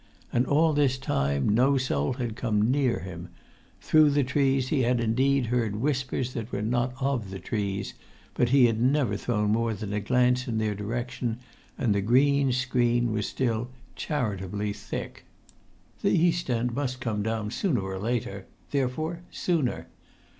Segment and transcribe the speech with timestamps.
[0.33, 3.29] And all this time no soul had come near him;
[3.81, 7.93] through the trees he had indeed heard whispers that were not of the trees,
[8.33, 11.37] but he had never thrown more than a glance in their direction,
[11.77, 15.23] and the green screen was still charitably thick.
[16.01, 19.85] The east end must come down sooner or later—therefore sooner.